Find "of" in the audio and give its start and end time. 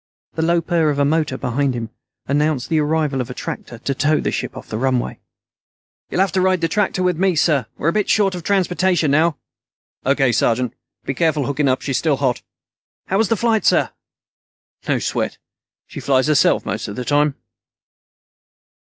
0.89-0.97, 3.21-3.29, 8.33-8.41, 16.87-16.95